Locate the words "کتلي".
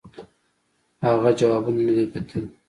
2.13-2.47